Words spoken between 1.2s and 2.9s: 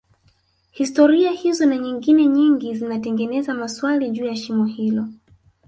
hizo na nyingine nyingi